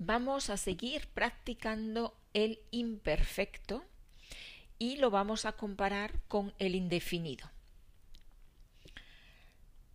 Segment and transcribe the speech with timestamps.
[0.00, 3.84] vamos a seguir practicando el imperfecto
[4.78, 7.50] y lo vamos a comparar con el indefinido.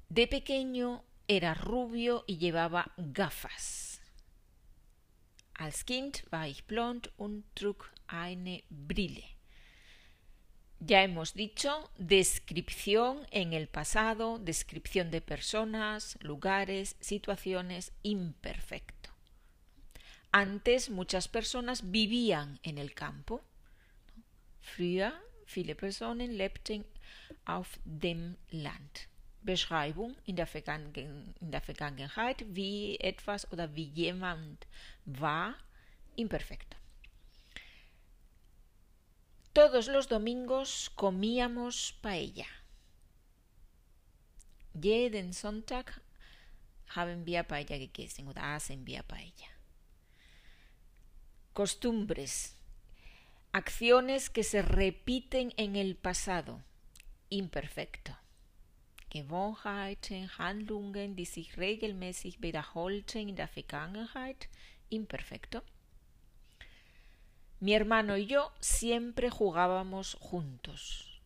[0.10, 3.99] De pequeño era rubio y llevaba gafas.
[5.56, 9.35] Als Kind war ich blond und trug eine Brille.
[10.79, 18.95] Ya hemos dicho descripción en el pasado, descripción de personas, lugares, situaciones, imperfecto.
[20.36, 23.41] Antes muchas personas vivían en el campo.
[24.59, 25.13] Früher
[25.45, 26.84] viele Personen lebten
[27.45, 29.08] auf dem Land.
[29.44, 30.49] Beschreibung in der,
[31.39, 34.67] in der Vergangenheit, wie etwas oder wie jemand
[35.05, 35.55] war,
[36.17, 36.75] imperfecto.
[39.53, 42.49] Todos los domingos comíamos paella.
[44.73, 46.02] Jeden Sonntag
[46.89, 49.55] haben wir Paella gegessen oder aßen wir Paella.
[51.55, 52.58] Costumbres,
[53.53, 56.62] acciones que se repiten en el pasado,
[57.30, 58.12] imperfecto.
[59.09, 64.50] Gewohnheiten, Handlungen, die sich regelmäßig wiederholten in der Vergangenheit,
[64.89, 65.64] imperfecto.
[67.62, 71.22] Mi hermano y yo siempre jugábamos juntos.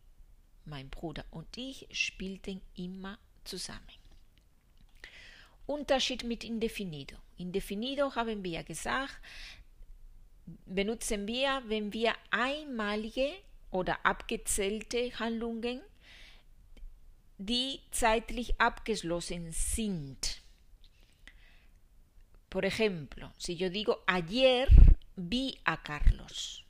[0.64, 3.98] Mein Bruder und ich spielten immer zusammen.
[5.66, 7.16] Unterschied mit indefinido.
[7.36, 9.20] Indefinido haben wir gesagt,
[10.66, 13.30] benutzen wir, wenn wir einmalige
[13.70, 15.80] oder abgezählte Handlungen,
[17.38, 20.42] die zeitlich abgeschlossen sind.
[22.50, 24.68] Por ejemplo, si yo digo ayer
[25.16, 26.64] vi a Carlos.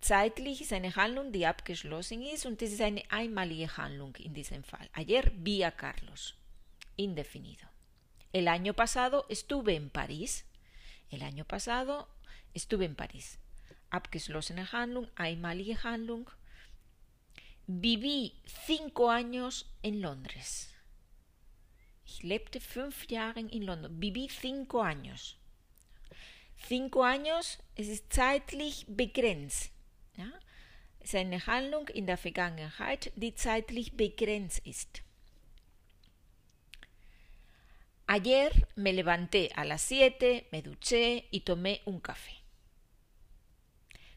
[0.00, 4.62] Zeitlich ist eine Handlung, die abgeschlossen ist und das ist eine einmalige Handlung in diesem
[4.62, 4.88] Fall.
[4.92, 6.34] Ayer vi a Carlos.
[6.96, 7.66] Indefinido.
[8.30, 10.44] El año pasado estuve en París.
[11.14, 12.08] El año pasado
[12.54, 13.38] estuve en París.
[13.90, 16.28] Abgeschlossene Handlung, einmalige Handlung.
[17.68, 20.74] Viví cinco años en Londres.
[22.04, 24.00] Ich lebte fünf Jahre in London.
[24.00, 25.38] Viví cinco años.
[26.66, 29.70] Cinco años, es zeitlich begrenzt.
[30.16, 30.32] Ja?
[30.98, 35.03] Es Handlung in der Vergangenheit, die zeitlich begrenzt ist.
[38.06, 42.42] Ayer me levanté a las siete, me duché y tomé un café.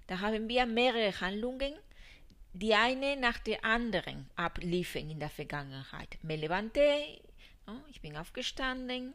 [0.08, 1.74] Da haben wir mehrere Handlungen,
[2.54, 6.18] die eine nach der anderen abliefen in der Vergangenheit.
[6.22, 7.22] Me levanté,
[7.90, 9.14] ich bin aufgestanden,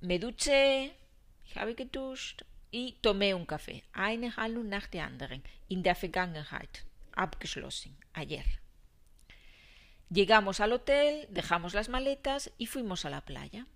[0.00, 0.90] me duché,
[1.46, 3.82] ich habe geduscht y tomé un café.
[3.92, 5.42] Eine Handlung nach der anderen.
[5.68, 6.84] In der Vergangenheit.
[7.14, 7.96] Abgeschlossen.
[8.12, 8.44] Ayer.
[10.10, 13.66] Llegamos al hotel, dejamos las maletas y fuimos a la playa.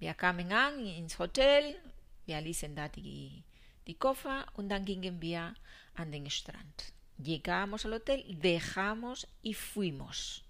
[0.00, 1.76] Wir kamen an ins Hotel,
[2.24, 3.44] wir ließen da die,
[3.86, 5.54] die Koffer und dann gingen wir
[5.94, 6.94] an den Strand.
[7.18, 10.42] Llegamos al hotel, dejamos y fuimos.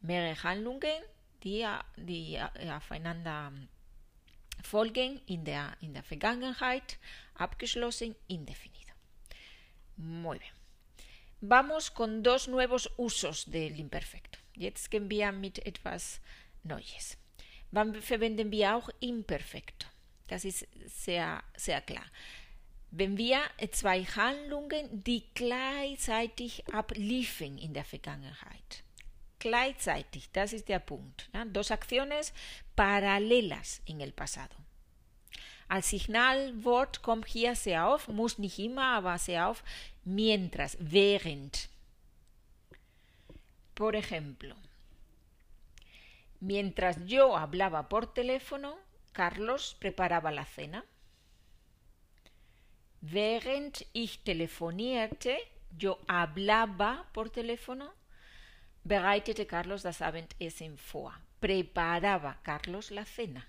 [0.00, 1.04] Mehrere Handlungen,
[1.44, 1.64] die,
[1.96, 2.40] die
[2.72, 3.52] aufeinander
[4.64, 6.98] folgen in der, in der Vergangenheit,
[7.34, 8.94] abgeschlossen, indefinido.
[9.96, 10.61] Muy bien.
[11.44, 14.38] Vamos con dos nuevos usos del imperfecto.
[14.54, 16.20] Jetzt gehen wir mit etwas
[16.62, 17.18] Neues.
[17.72, 19.88] Wann verwenden wir auch imperfekto?
[20.28, 22.04] Das ist sehr, sehr klar.
[22.92, 23.40] Wenn wir
[23.72, 28.84] zwei Handlungen, die gleichzeitig abliefen in der Vergangenheit.
[29.40, 31.28] Gleichzeitig, das ist der Punkt.
[31.52, 32.32] Dos acciones
[32.76, 34.54] paralelas en el pasado.
[35.72, 39.64] Al Signalwort kommt hier sehr auf, muss nicht immer, aber sehr auf,
[40.04, 41.70] mientras, während.
[43.74, 44.54] Por ejemplo,
[46.40, 48.76] mientras yo hablaba por teléfono,
[49.14, 50.84] Carlos preparaba la cena.
[53.00, 55.38] Während ich telefonierte,
[55.78, 57.90] yo hablaba por teléfono,
[58.84, 61.14] bereitete Carlos das Abendessen vor.
[61.40, 63.46] Preparaba Carlos la cena.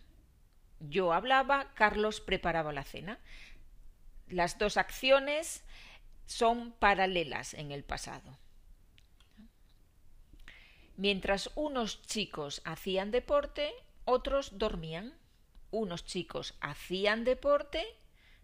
[0.89, 3.17] Yo hablaba, Carlos preparaba la cena.
[4.27, 5.63] Las dos acciones
[6.25, 8.37] son paralelas en el pasado.
[10.97, 13.71] Mientras unos chicos hacían deporte,
[14.05, 15.13] otros dormían.
[15.71, 17.83] Unos chicos hacían deporte,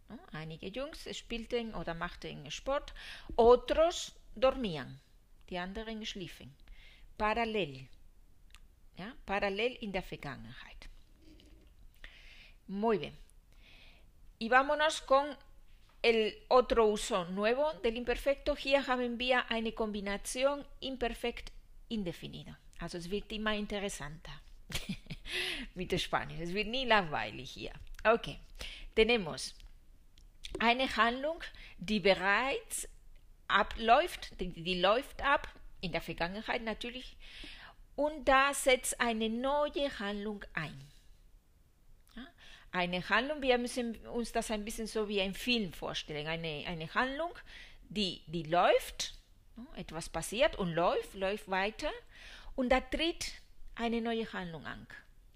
[0.07, 0.19] ¿no?
[0.31, 2.95] einige Jungs spielten oder machten Sport,
[3.35, 4.99] otros dormían,
[5.47, 6.55] die anderen schliefen.
[7.17, 7.87] Parallel,
[8.97, 9.15] ja?
[9.25, 10.88] parallel in der Vergangenheit.
[12.69, 13.17] Muy bien.
[14.37, 15.35] Y vámonos con
[16.03, 18.55] el otro uso nuevo del imperfecto.
[18.55, 21.51] Hier haben wir eine Kombination imperfekt
[21.89, 22.55] indefinido.
[22.79, 24.41] Also es wird immer interessanter.
[25.75, 26.39] mit Spanisch.
[26.39, 27.73] Es wird nie langweilig hier.
[28.03, 28.39] Okay,
[28.95, 29.55] tenemos
[30.59, 31.41] eine Handlung,
[31.79, 32.87] die bereits
[33.47, 35.47] abläuft, die, die läuft ab,
[35.81, 37.17] in der Vergangenheit natürlich,
[37.95, 40.79] und da setzt eine neue Handlung ein.
[42.71, 46.93] Eine Handlung, wir müssen uns das ein bisschen so wie ein Film vorstellen, eine, eine
[46.93, 47.31] Handlung,
[47.89, 49.15] die, die läuft,
[49.75, 51.91] etwas passiert und läuft, läuft weiter,
[52.55, 53.33] und da tritt
[53.75, 54.85] eine neue Handlung an.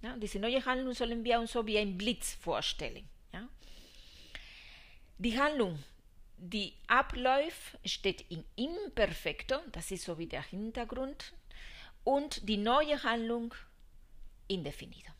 [0.01, 0.15] Ja?
[0.17, 3.07] Diese neue Handlung sollen wir uns so wie ein Blitz vorstellen.
[3.33, 3.47] Ja?
[5.17, 5.79] Die Handlung
[6.45, 11.33] die Abläufe steht in Imperfekto, das ist so wie der Hintergrund,
[12.03, 13.55] und die neue Handlung
[14.49, 15.12] indefinido.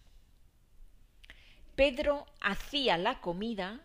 [1.76, 3.80] Pedro hacía la comida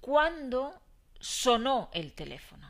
[0.00, 0.80] cuando
[1.18, 2.68] sonó el teléfono.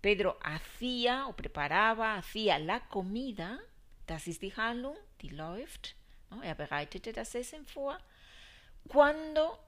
[0.00, 3.58] Pedro hacía o preparaba, hacía la comida,
[4.06, 5.96] das ist die Handlung, die läuft,
[6.42, 7.98] er bereitete das Essen vor,
[8.86, 9.58] cuando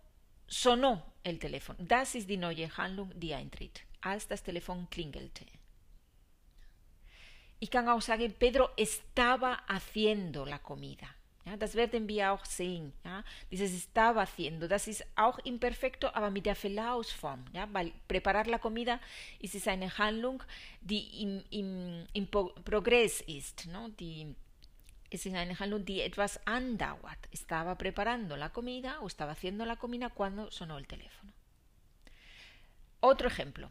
[0.47, 1.79] sonó el teléfono.
[1.81, 5.47] Das ist die neue Handlung, die eintritt, als das Telefon klingelte.
[7.59, 11.16] Ich kann auch sagen, Pedro estaba haciendo la comida.
[11.47, 12.93] Ja, das werden wir auch sehen.
[13.05, 13.23] Ja.
[13.53, 17.45] Dieses estaba haciendo, das ist auch imperfekto, aber mit der Verlaufsform.
[17.53, 18.99] Ja, weil preparar la comida
[19.39, 20.43] ist es eine Handlung,
[20.81, 23.89] die im, im, im Progress ist, no?
[23.89, 24.35] die
[25.09, 27.29] es ist eine Handlung, die etwas andauert.
[27.31, 31.33] Estaba preparando la comida o estaba haciendo la comida cuando sonó el teléfono.
[32.99, 33.71] Otro ejemplo.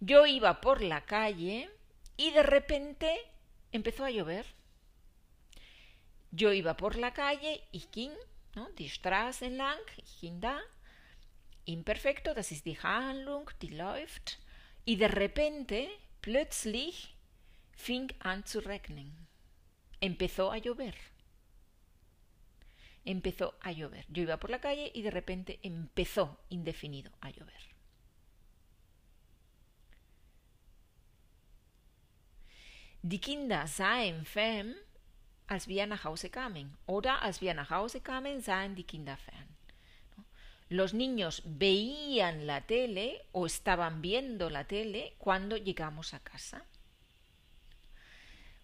[0.00, 1.70] Yo iba por la calle
[2.16, 3.16] y de repente
[3.70, 4.44] empezó a llover.
[6.32, 8.12] Yo iba por la calle, ich ging,
[8.54, 8.68] ¿no?
[8.78, 10.58] die Straße entlang, ich ging da,
[11.66, 14.40] imperfecto, das ist die Handlung, die läuft,
[14.84, 15.88] y de repente,
[16.20, 17.14] plötzlich,
[17.76, 19.22] fing an zu regnen
[20.02, 20.94] empezó a llover.
[23.04, 24.04] Empezó a llover.
[24.08, 27.62] Yo iba por la calle y de repente empezó indefinido a llover.
[33.02, 34.76] Die Kinder sahen fern,
[35.52, 36.74] als wir nach Hause kamen.
[36.86, 39.48] Oder als wir nach Hause kamen, sahen die Kinder fern.
[40.70, 46.62] Los niños veían la tele o estaban viendo la tele cuando llegamos a casa.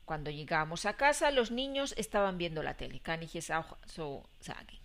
[0.06, 3.00] Cuando llegamos a casa, los niños estaban viendo la tele.
[3.00, 4.78] Kann ich es auch so sagen.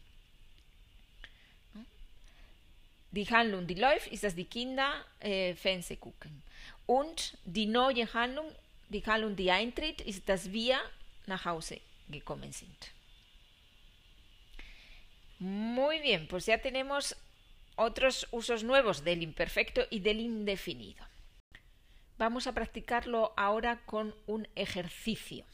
[3.11, 6.44] Die Handlung, die läuft, ist, dass die Kinder äh, Fernsehen gucken.
[6.85, 8.51] Und die neue Handlung,
[8.89, 10.77] die Handlung, die eintritt, ist, dass wir
[11.27, 11.79] nach Hause
[15.39, 17.17] Muy bien, pues ya tenemos
[17.75, 21.05] otros usos nuevos del imperfecto y del indefinido.
[22.17, 25.45] Vamos a practicarlo ahora con un ejercicio.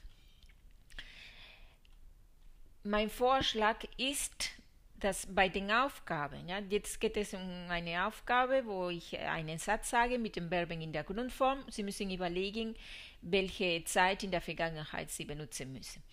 [2.84, 4.52] Mein Vorschlag ist,
[5.00, 9.90] dass bei den Aufgaben, ja, jetzt geht es um eine Aufgabe, wo ich einen Satz
[9.90, 11.63] sage mit den Verben in der Grundform.
[11.69, 12.75] Sie müssen überlegen,
[13.22, 16.04] welche Zeit in der Vergangenheit Sie benutzen müssen.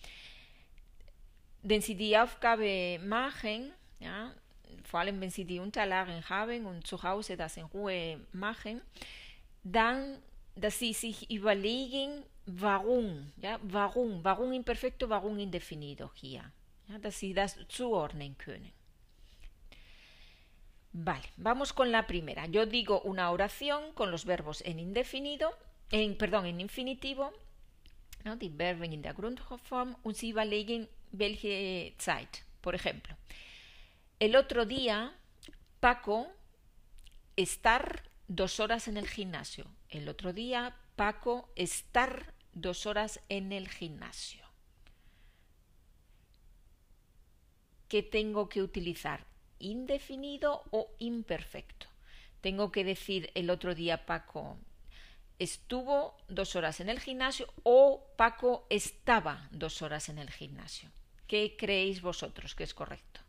[1.63, 4.31] Wenn Sie die Aufgabe machen, ja,
[4.83, 8.81] vor allem wenn Sie die Unterlagen haben und zu Hause das in Ruhe machen,
[9.63, 10.17] dann
[10.59, 16.43] dass sie sich überlegen, warum, ja, warum, warum imperfecto, warum indefinido hier,
[16.87, 18.71] ja, dass sie das zuordnen können.
[20.93, 22.47] Vale, vamos con la primera.
[22.47, 25.51] Yo digo una oración con los verbos en indefinido,
[25.91, 27.33] en, perdón, en infinitivo,
[28.23, 28.35] ¿no?
[28.35, 32.43] die Verben in der Grundform, und sie überlegen, welche Zeit.
[32.61, 33.15] Por ejemplo,
[34.19, 35.13] el otro día,
[35.79, 36.27] Paco,
[37.35, 39.65] estar dos horas en el gimnasio.
[39.89, 44.45] El otro día, Paco, estar dos horas en el gimnasio.
[47.87, 49.25] ¿Qué tengo que utilizar?
[49.59, 51.87] ¿Indefinido o imperfecto?
[52.41, 54.57] Tengo que decir el otro día Paco
[55.39, 60.91] estuvo dos horas en el gimnasio o Paco estaba dos horas en el gimnasio.
[61.27, 63.21] ¿Qué creéis vosotros que es correcto?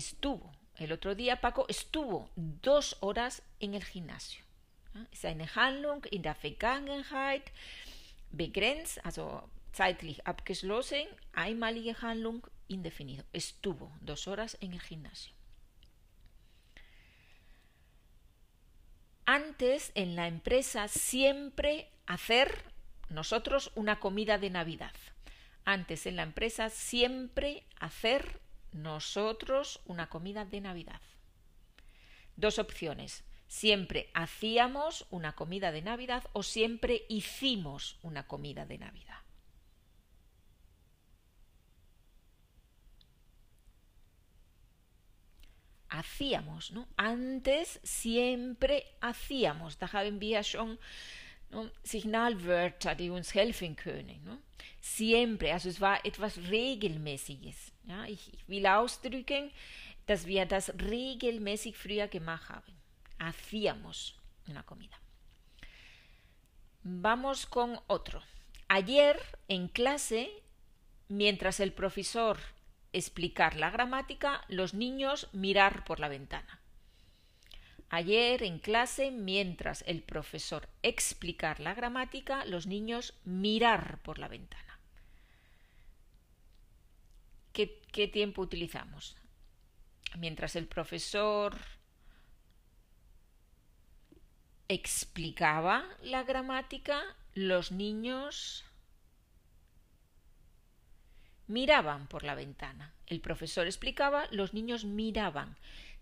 [0.00, 0.50] estuvo.
[0.76, 4.42] El otro día Paco estuvo dos horas en el gimnasio.
[5.12, 7.44] Seine Handlung in der Vergangenheit
[8.32, 13.24] begrenzt, also zeitlich abgeschlossen, einmalige Handlung indefinido.
[13.32, 15.34] Estuvo dos horas en el gimnasio.
[19.26, 22.64] Antes en la empresa siempre hacer
[23.08, 24.94] nosotros una comida de Navidad.
[25.64, 28.40] Antes en la empresa siempre hacer
[28.72, 31.00] nosotros una comida de Navidad.
[32.36, 33.24] Dos opciones.
[33.46, 39.18] Siempre hacíamos una comida de Navidad o siempre hicimos una comida de Navidad.
[45.90, 46.86] Hacíamos, ¿no?
[46.96, 49.78] Antes siempre hacíamos.
[49.78, 50.78] Da haben wir schon
[51.82, 54.22] Signalwörter, die uns helfen können.
[54.24, 54.38] Ne?
[54.80, 57.72] Siempre, also es war etwas Regelmäßiges.
[58.06, 59.50] Ich, ich will ausdrücken,
[60.06, 62.72] dass wir das regelmäßig früher gemacht haben.
[63.18, 64.14] Hacíamos
[64.46, 64.96] una comida.
[66.82, 68.22] Vamos con otro.
[68.68, 69.16] Ayer
[69.48, 70.30] en clase,
[71.08, 72.38] mientras el profesor
[72.92, 76.60] explicar la gramática, los niños mirar por la ventana.
[77.88, 84.78] Ayer en clase, mientras el profesor explicar la gramática, los niños mirar por la ventana.
[87.52, 89.16] ¿Qué, qué tiempo utilizamos?
[90.16, 91.56] Mientras el profesor
[94.68, 97.02] explicaba la gramática,
[97.34, 98.64] los niños
[101.50, 102.94] miraban por la ventana.
[103.06, 105.56] El profesor explicaba, los niños miraban.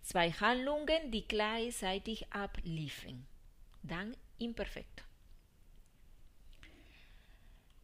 [0.04, 3.26] Zwei Handlungen, die gleichzeitig abliefen.
[3.82, 5.02] Dan imperfecto.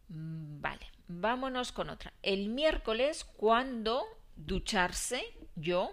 [0.08, 2.12] Mm, vale, vámonos con otra.
[2.22, 4.04] El miércoles, cuando
[4.36, 5.24] ducharse,
[5.56, 5.90] yo,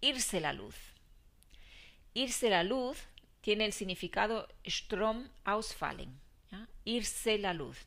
[0.00, 0.76] irse la luz.
[2.14, 2.98] Irse la luz
[3.40, 6.20] tiene el significado Strom ausfallen.
[6.84, 7.78] Irse la luz.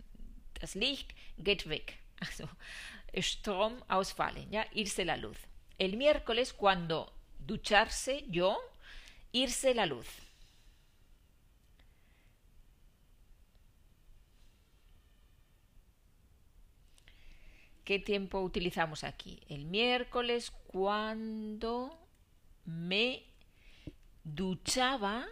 [0.60, 2.03] Das Licht geht weg.
[2.24, 2.50] Also,
[3.14, 4.68] Strom ausfallen, ¿ya?
[4.74, 5.38] irse la luz.
[5.78, 8.58] El miércoles, cuando ducharse, yo,
[9.32, 10.08] irse la luz.
[17.84, 19.42] ¿Qué tiempo utilizamos aquí?
[19.50, 22.00] El miércoles cuando
[22.66, 23.26] me
[24.24, 25.28] duchaba,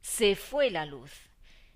[0.00, 1.12] se fue la luz.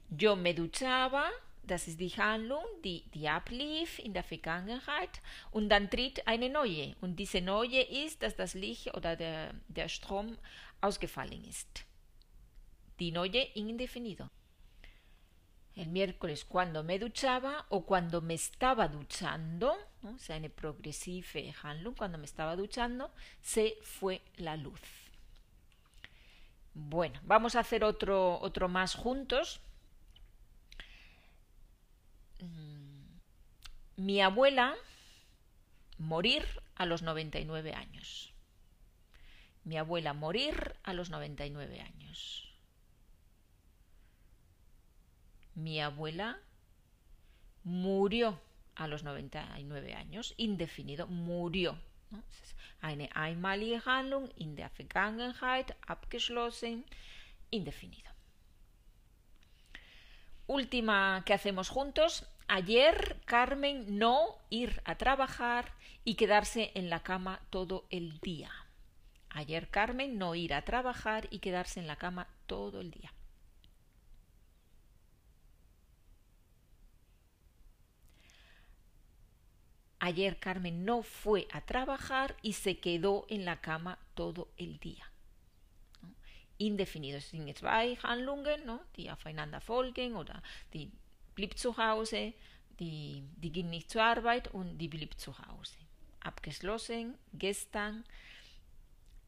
[0.09, 1.31] Yo me duchaba,
[1.63, 6.97] das ist die Handlung, die, die ablief in der Vergangenheit und dann tritt eine neue.
[7.01, 10.37] Und diese neue ist, dass das Licht oder der, Strom
[10.81, 11.85] ausgefallen ist.
[12.99, 14.29] Die neue indefinido.
[15.77, 20.11] El miércoles cuando me duchaba o cuando me estaba duchando, ¿no?
[20.11, 20.37] o sea,
[21.63, 24.81] Handlung, cuando me estaba duchando, se fue la luz.
[26.75, 29.61] Bueno, vamos a hacer otro, otro más juntos.
[33.97, 34.77] Mi abuela
[35.99, 36.45] morir
[36.75, 38.33] a los 99 años.
[39.65, 42.51] Mi abuela morir a los 99 años.
[45.55, 46.39] Mi abuela
[47.65, 48.41] murió
[48.75, 51.77] a los 99 años, indefinido, murió.
[52.81, 56.85] Eine einmalige Handlung in der Vergangenheit abgeschlossen,
[57.51, 58.10] indefinido.
[60.51, 67.41] Última que hacemos juntos, Ayer Carmen no ir a trabajar y quedarse en la cama
[67.51, 68.51] todo el día.
[69.29, 73.15] Ayer Carmen no ir a trabajar y quedarse en la cama todo el día.
[80.01, 85.13] Ayer Carmen no fue a trabajar y se quedó en la cama todo el día.
[86.61, 88.81] Indefinido sin zwei Handlungen, ¿no?
[88.95, 90.43] die aufeinander folgen oder
[90.75, 90.93] die
[91.35, 92.35] blieb zu Hause,
[92.79, 95.77] die, die ging nicht zur Arbeit und die blieb zu Hause.
[96.21, 98.05] Abgeschlossen, gestern,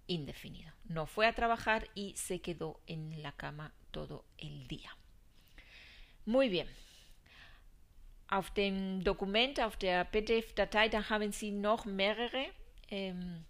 [0.07, 0.71] indefinido.
[0.85, 4.91] No fue a trabajar y se quedó en la cama todo el día.
[6.27, 6.69] Muy bien.
[8.29, 12.47] Auf dem Dokument, auf der PDF-Datei, da haben Sie noch mehrere
[12.91, 13.45] ähm,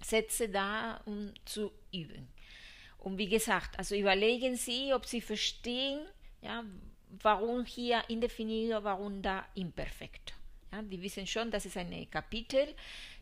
[0.00, 2.31] Sätze da, um zu üben.
[3.02, 6.06] Und wie gesagt, also überlegen Sie, ob Sie verstehen,
[6.40, 6.64] ja,
[7.20, 10.34] warum hier indefinido, warum da imperfekto.
[10.70, 12.64] Ja, die wissen schon, das ist ein Kapitel,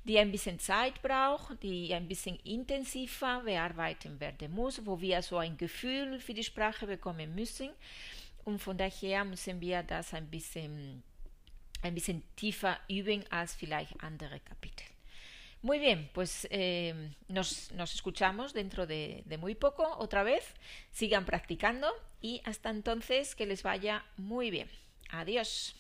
[0.05, 5.39] die ein bisschen Zeit braucht, die ein bisschen intensiver bearbeiten werden muss, wo wir so
[5.39, 7.71] ein Gefühl für die Sprache bekommen müssen.
[8.45, 11.03] Und von daher müssen wir das ein bisschen,
[11.81, 14.85] ein bisschen tiefer üben als vielleicht andere Kapitel.
[15.63, 20.55] Muy bien, pues eh, nos, nos, escuchamos dentro de, de muy poco otra vez.
[20.91, 21.89] Sigan practicando
[22.23, 24.71] y hasta entonces que les vaya muy bien.
[25.11, 25.77] Adiós.